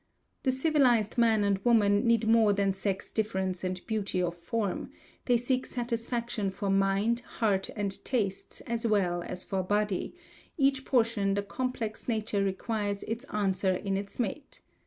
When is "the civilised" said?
0.41-1.19